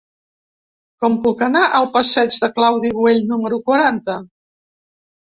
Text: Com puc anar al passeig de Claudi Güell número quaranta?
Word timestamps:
Com 1.05 1.17
puc 1.25 1.43
anar 1.49 1.61
al 1.81 1.87
passeig 1.99 2.41
de 2.47 2.51
Claudi 2.57 2.93
Güell 2.99 3.23
número 3.31 3.63
quaranta? 3.71 4.21